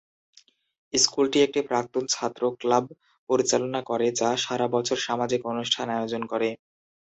স্কুলটি 0.93 1.37
একটি 1.41 1.59
প্রাক্তন 1.69 2.03
ছাত্র 2.13 2.41
ক্লাব 2.59 2.85
পরিচালনা 3.29 3.81
করে, 3.89 4.07
যা 4.19 4.29
সারা 4.37 4.67
বছর 4.75 4.97
সামাজিক 5.07 5.41
অনুষ্ঠান 5.51 5.87
আয়োজন 5.91 6.21
করে। 6.31 6.49